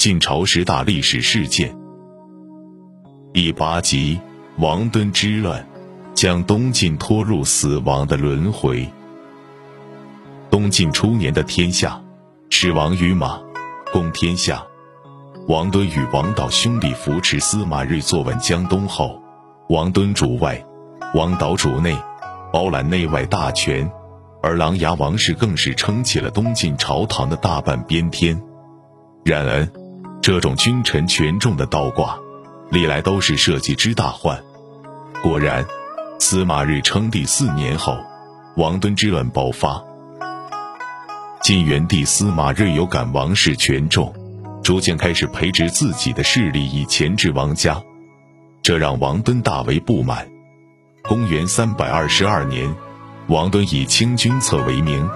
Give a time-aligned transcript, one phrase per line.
[0.00, 1.76] 晋朝十大历史事件
[3.34, 4.18] 第八集：
[4.56, 5.68] 王敦之乱，
[6.14, 8.88] 将东晋拖入死亡的轮回。
[10.48, 12.02] 东晋初年的天下，
[12.48, 13.38] 是王与马
[13.92, 14.64] 共天下。
[15.48, 19.20] 王敦与王导兄弟扶持司马睿坐稳江东后，
[19.68, 20.64] 王敦主外，
[21.14, 21.94] 王导主内，
[22.50, 23.92] 包揽内外大权，
[24.42, 28.42] 而琅琊王氏更是撑起了东晋朝堂的大半边天。
[29.26, 29.68] 然而。
[30.22, 32.18] 这种君臣权重的倒挂，
[32.70, 34.38] 历来都是社稷之大患。
[35.22, 35.64] 果然，
[36.18, 37.96] 司马睿称帝四年后，
[38.56, 39.82] 王敦之乱爆发。
[41.42, 44.12] 晋元帝司马睿有感王室权重，
[44.62, 47.82] 逐渐开始培植自己的势力以钳制王家，
[48.62, 50.28] 这让王敦大为不满。
[51.02, 52.72] 公元三百二十二年，
[53.28, 55.08] 王敦以清君侧为名，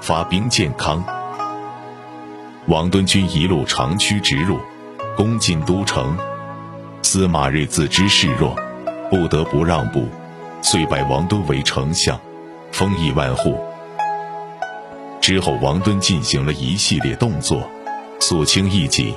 [0.00, 1.04] 发兵建康。
[2.68, 4.60] 王敦军一路长驱直入，
[5.16, 6.14] 攻进都城。
[7.00, 8.54] 司马睿自知势弱，
[9.08, 10.06] 不得不让步，
[10.60, 12.20] 遂拜王敦为丞相，
[12.70, 13.58] 封邑万户。
[15.22, 17.66] 之后，王敦进行了一系列动作，
[18.20, 19.14] 肃清异己，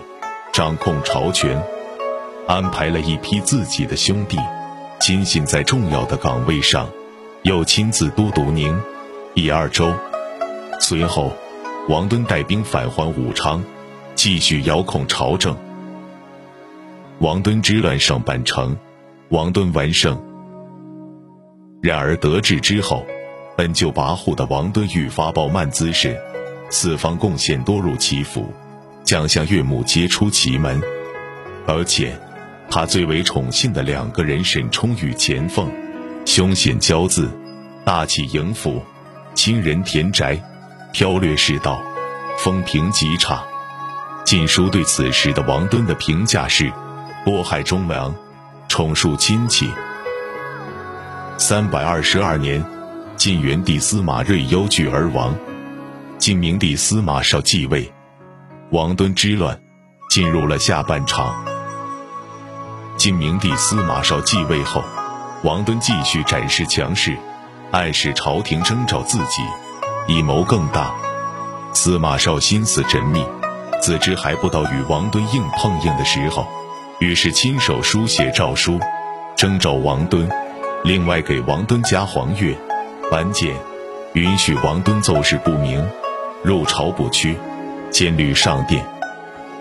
[0.53, 1.61] 掌控朝权，
[2.47, 4.37] 安排了一批自己的兄弟，
[5.01, 6.87] 亲信在重要的岗位上，
[7.43, 8.81] 又亲自都督宁、
[9.33, 9.93] 益二州。
[10.79, 11.33] 随后。
[11.89, 13.63] 王敦带兵返还武昌，
[14.13, 15.57] 继续遥控朝政。
[17.19, 18.77] 王敦之乱上半程，
[19.29, 20.21] 王敦完胜。
[21.81, 23.03] 然而得志之后，
[23.57, 26.15] 本就跋扈的王敦愈发暴慢姿势，
[26.69, 28.53] 四方贡献多入其府，
[29.03, 30.79] 将相岳母皆出其门，
[31.65, 32.15] 而且
[32.69, 35.67] 他最为宠信的两个人沈冲与钱凤，
[36.25, 37.27] 凶险骄恣，
[37.83, 38.79] 大起营府，
[39.33, 40.39] 侵人田宅。
[40.91, 41.81] 飘掠世道，
[42.37, 43.35] 风评极差。
[44.25, 46.71] 《晋书》对此时的王敦的评价是：
[47.23, 48.13] 迫害忠良，
[48.67, 49.71] 宠恕亲戚。
[51.37, 52.63] 三百二十二年，
[53.15, 55.33] 晋元帝司马睿忧惧而亡，
[56.17, 57.91] 晋明帝司马绍继位，
[58.71, 59.59] 王敦之乱
[60.09, 61.33] 进入了下半场。
[62.97, 64.83] 晋明帝司马绍继位后，
[65.43, 67.17] 王敦继续展示强势，
[67.71, 69.41] 暗示朝廷征召自己。
[70.07, 70.93] 以谋更大，
[71.73, 73.23] 司马绍心思缜密，
[73.81, 76.45] 自知还不到与王敦硬碰硬的时候，
[76.99, 78.79] 于是亲手书写诏书，
[79.35, 80.29] 征召王敦，
[80.83, 82.57] 另外给王敦加黄钺、
[83.11, 83.55] 颁剑，
[84.13, 85.87] 允许王敦奏事不明，
[86.43, 87.37] 入朝不趋，
[87.91, 88.83] 监律上殿。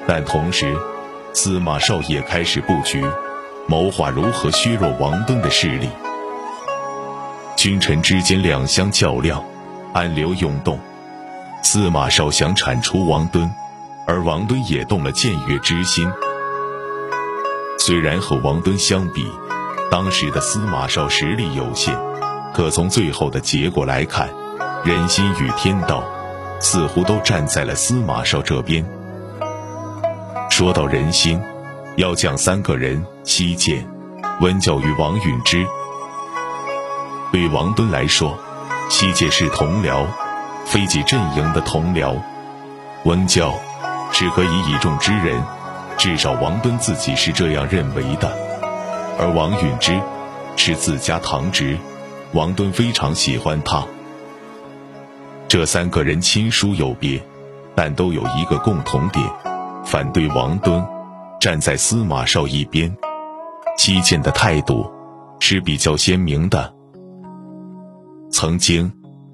[0.07, 0.75] 但同时，
[1.35, 3.05] 司马绍也开始布局，
[3.67, 5.89] 谋划如何削弱王敦的势力。
[7.57, 9.45] 君臣之间两相较量。
[9.93, 10.79] 暗流涌动，
[11.63, 13.51] 司马绍想铲除王敦，
[14.07, 16.11] 而王敦也动了僭越之心。
[17.79, 19.27] 虽然和王敦相比，
[19.91, 21.97] 当时的司马绍实力有限，
[22.55, 24.29] 可从最后的结果来看，
[24.85, 26.05] 人心与天道
[26.61, 28.87] 似乎都站在了司马绍这边。
[30.51, 31.43] 说到人心，
[31.97, 33.85] 要讲三个人：西涧、
[34.41, 35.67] 温教与王允之。
[37.33, 38.39] 对王敦来说，
[38.91, 40.05] 西界是同僚，
[40.67, 42.21] 非己阵营的同僚。
[43.05, 43.55] 温教
[44.11, 45.41] 是可以倚重之人，
[45.97, 48.29] 至少王敦自己是这样认为的。
[49.17, 49.97] 而王允之
[50.57, 51.79] 是自家堂侄，
[52.33, 53.85] 王敦非常喜欢他。
[55.47, 57.23] 这三个人亲疏有别，
[57.77, 59.25] 但都有一个共同点：
[59.85, 60.85] 反对王敦，
[61.41, 62.95] 站在司马绍一边。
[63.79, 64.93] 西涧的态度
[65.39, 66.80] 是比较鲜明的。
[68.31, 68.91] 曾经，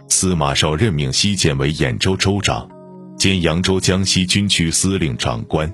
[0.08, 2.68] 司马绍任命西涧为兖州州长，
[3.18, 5.72] 兼扬州江西军区司令长官，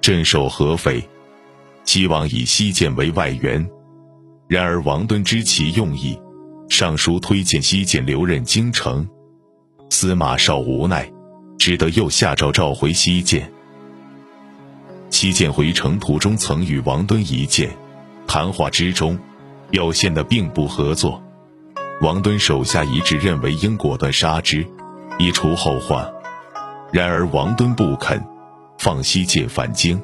[0.00, 1.08] 镇守合肥，
[1.84, 3.66] 希望以西涧为外援。
[4.48, 6.18] 然而王敦知其用意，
[6.68, 9.08] 上书推荐西涧留任京城。
[9.88, 11.10] 司马绍无奈，
[11.56, 13.48] 只得又下诏召回西涧。
[15.10, 17.70] 西涧回城途中曾与王敦一见，
[18.26, 19.16] 谈话之中，
[19.70, 21.22] 表现得并不合作。
[22.04, 24.66] 王敦手下一致认为应果断杀之，
[25.18, 26.06] 以除后患。
[26.92, 28.22] 然而王敦不肯，
[28.76, 29.98] 放西涧返京。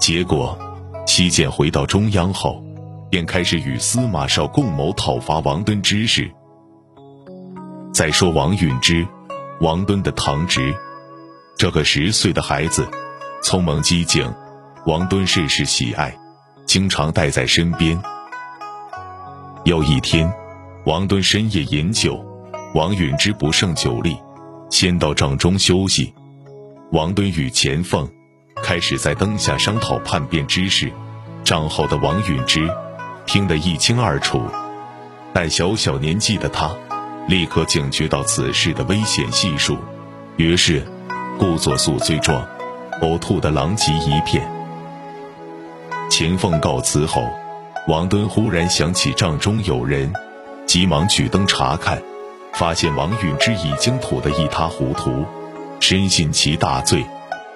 [0.00, 0.58] 结果，
[1.06, 2.60] 西涧回到中央后，
[3.08, 6.28] 便开始与司马绍共谋讨伐王敦之事。
[7.94, 9.06] 再说王允之，
[9.60, 10.74] 王敦的堂侄，
[11.56, 12.84] 这个十岁的孩子，
[13.44, 14.28] 聪明机警，
[14.86, 16.12] 王敦甚是喜爱，
[16.66, 17.96] 经常带在身边。
[19.64, 20.28] 有一天，
[20.86, 22.20] 王敦深夜饮酒，
[22.74, 24.16] 王允之不胜酒力，
[24.70, 26.12] 先到帐中休息。
[26.90, 28.10] 王敦与钱凤、
[28.60, 30.92] 开始在灯下商讨叛变之事。
[31.44, 32.68] 帐后的王允之
[33.24, 34.42] 听得一清二楚，
[35.32, 36.68] 但小小年纪的他，
[37.28, 39.78] 立刻警觉到此事的危险系数，
[40.38, 40.84] 于是
[41.38, 42.44] 故作宿醉状，
[43.00, 44.44] 呕吐得狼藉一片。
[46.10, 47.28] 钱凤告辞后，
[47.88, 50.12] 王敦忽然想起帐中有人，
[50.66, 52.00] 急忙举灯查看，
[52.52, 55.24] 发现王允之已经吐得一塌糊涂，
[55.80, 57.04] 深信其大醉，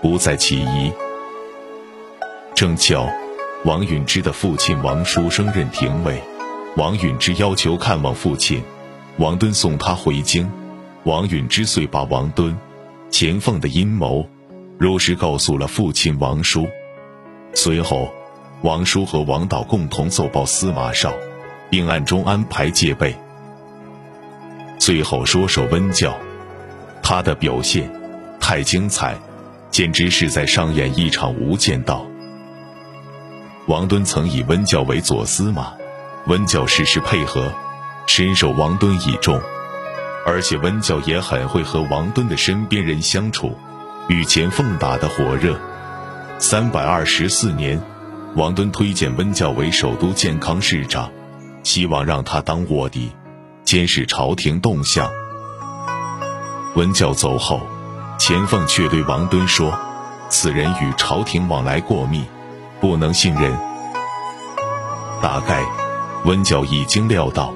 [0.03, 0.93] 不再起疑。
[2.55, 3.09] 正巧。
[3.65, 6.23] 王允之的父亲王叔升任廷尉，
[6.77, 8.63] 王允之要求看望父亲，
[9.17, 10.49] 王敦送他回京。
[11.03, 12.57] 王允之遂把王敦、
[13.11, 14.29] 钱凤的阴谋
[14.79, 16.67] 如实告诉了父亲王叔。
[17.55, 18.09] 随后，
[18.67, 21.13] 王叔和王导共同奏报司马绍，
[21.71, 23.17] 并暗中安排戒备。
[24.77, 26.19] 最后说说温教，
[27.01, 27.89] 他的表现
[28.41, 29.17] 太精彩，
[29.71, 32.05] 简直是在上演一场无间道。
[33.69, 35.73] 王敦曾以温教为左司马，
[36.27, 37.53] 温教事事配合，
[38.09, 39.41] 深受王敦倚重，
[40.27, 43.57] 而且温教也很会和王敦的身边人相处，
[44.09, 45.57] 与钱凤打得火热。
[46.41, 47.81] 三百二十四年，
[48.37, 51.11] 王敦推荐温教为首都健康市长，
[51.63, 53.11] 希望让他当卧底，
[53.65, 55.11] 监视朝廷动向。
[56.75, 57.63] 温教走后，
[58.19, 59.75] 钱凤却对王敦说
[60.29, 62.27] ：“此人与朝廷往来过密。”
[62.79, 63.51] 不能信任。
[65.23, 65.65] 大概，
[66.27, 67.55] 温教已经料到，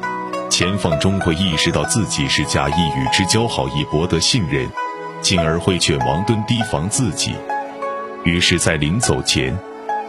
[0.49, 4.67] 钱凤终会意识到自己是假意与之交好以博得信任，
[5.21, 7.35] 进而会劝王敦提防自己。
[8.25, 9.55] 于是，在临走前，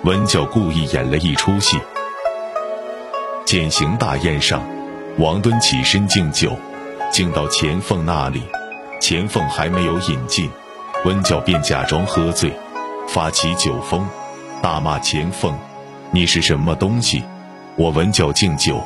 [0.03, 1.79] 温教故意演了一出戏。
[3.45, 4.63] 践行大宴上，
[5.19, 6.57] 王敦起身敬酒，
[7.11, 8.41] 敬到钱凤那里，
[8.99, 10.49] 钱凤还没有饮尽，
[11.05, 12.51] 温教便假装喝醉，
[13.07, 14.03] 发起酒疯。
[14.59, 15.55] 大骂钱凤
[16.09, 17.23] ：“你是什么东西？
[17.75, 18.81] 我文教敬酒，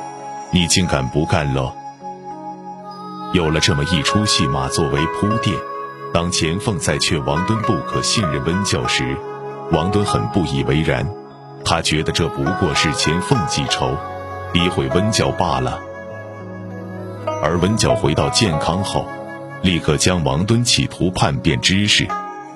[0.50, 1.74] 你竟敢不干了！”
[3.32, 5.56] 有了这么一出戏码作为铺垫，
[6.12, 9.16] 当钱凤在劝王敦不可信任温教时，
[9.72, 11.08] 王敦很不以为然，
[11.64, 13.96] 他觉得这不过是前奉记仇，
[14.52, 15.80] 诋毁温教罢了。
[17.42, 19.06] 而温教回到健康后，
[19.62, 22.06] 立刻将王敦企图叛变之事，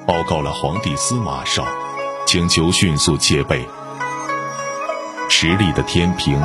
[0.06, 1.64] 报告了皇帝司马绍。
[2.26, 3.66] 请求迅速戒备。
[5.28, 6.40] 实力的天平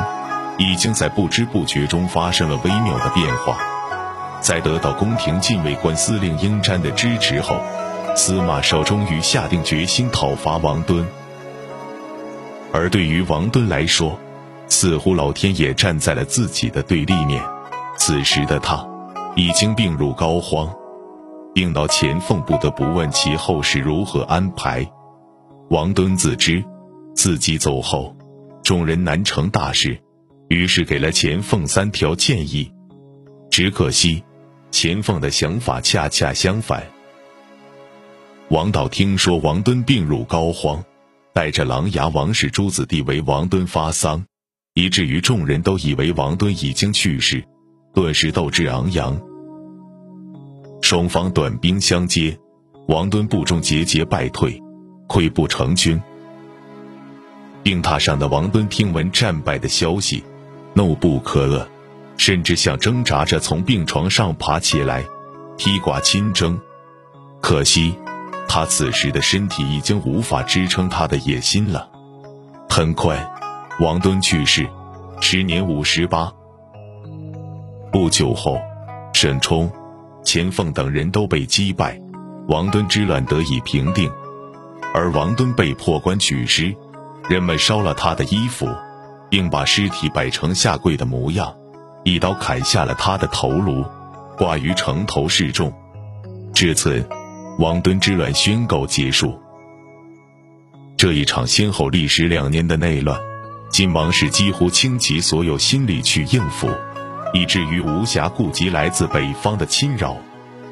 [0.58, 3.56] 已经在不知不觉中发生了微妙的变化。
[4.40, 7.60] 在得到宫廷禁卫官司令应瞻的支持后，
[8.16, 11.06] 司马绍终于下定决心讨伐王敦。
[12.72, 14.18] 而对于王敦来说，
[14.68, 17.42] 似乎老天也站在了自己的对立面。
[17.98, 18.84] 此时的他
[19.36, 20.68] 已经病入膏肓，
[21.54, 24.84] 病到钱凤不得不问其后事如何安排。
[25.68, 26.64] 王敦自知
[27.14, 28.16] 自己走后，
[28.62, 29.98] 众人难成大事，
[30.48, 32.72] 于是给了钱凤三条建议。
[33.50, 34.24] 只可惜，
[34.70, 36.82] 钱凤的想法恰恰相反。
[38.50, 40.80] 王导听说王敦病入膏肓，
[41.32, 44.24] 带着琅琊王氏诸子弟为王敦发丧，
[44.74, 47.44] 以至于众人都以为王敦已经去世，
[47.92, 49.20] 顿时斗志昂扬。
[50.80, 52.38] 双方短兵相接，
[52.86, 54.62] 王敦部众节节败退。
[55.08, 56.00] 溃不成军。
[57.62, 60.24] 病榻上的王敦听闻战败的消息，
[60.74, 61.64] 怒不可遏，
[62.16, 65.04] 甚至想挣扎着从病床上爬起来，
[65.56, 66.58] 披挂亲征。
[67.40, 67.94] 可惜，
[68.48, 71.88] 他此时的身体已经无法支撑他的野心了。
[72.68, 73.30] 很快，
[73.80, 74.66] 王敦去世，
[75.20, 76.32] 时年五十八。
[77.90, 78.58] 不久后，
[79.12, 79.70] 沈冲、
[80.24, 82.00] 钱凤等人都被击败，
[82.48, 84.10] 王敦之乱得以平定。
[84.94, 86.74] 而王敦被破棺举尸，
[87.28, 88.68] 人们烧了他的衣服，
[89.28, 91.54] 并把尸体摆成下跪的模样，
[92.04, 93.84] 一刀砍下了他的头颅，
[94.36, 95.72] 挂于城头示众。
[96.54, 97.06] 至此，
[97.58, 99.34] 王敦之乱宣告结束。
[100.96, 103.18] 这一场先后历时两年的内乱，
[103.70, 106.68] 晋王室几乎倾其所有心力去应付，
[107.32, 110.16] 以至于无暇顾及来自北方的侵扰，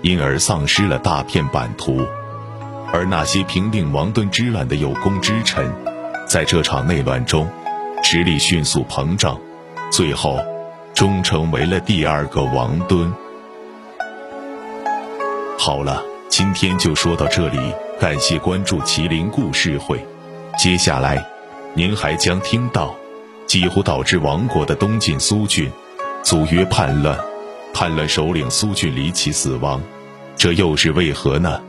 [0.02, 2.02] 因而丧失了大片版图。
[2.92, 5.74] 而那些平定王敦之乱的有功之臣，
[6.28, 7.50] 在这场内乱中，
[8.02, 9.40] 实力迅速膨胀，
[9.90, 10.38] 最后
[10.92, 13.12] 终成为了第二个王敦。
[15.58, 16.02] 好了，
[16.36, 17.56] 今天就说到这里，
[18.00, 20.04] 感谢关注麒麟故事会。
[20.58, 21.24] 接下来，
[21.74, 22.92] 您还将听到
[23.46, 25.70] 几乎导致亡国的东晋苏峻，
[26.24, 27.16] 阻约叛乱，
[27.72, 29.80] 叛乱首领苏峻离奇死亡，
[30.36, 31.62] 这又是为何呢？